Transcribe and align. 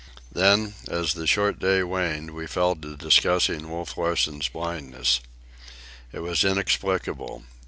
Then, 0.31 0.73
as 0.87 1.13
the 1.13 1.27
short 1.27 1.59
day 1.59 1.83
waned, 1.83 2.31
we 2.31 2.47
fell 2.47 2.75
to 2.75 2.97
discussing 2.97 3.69
Wolf 3.69 3.95
Larsen's 3.95 4.49
blindness. 4.49 5.19
It 6.11 6.21
was 6.21 6.43
inexplicable. 6.43 7.43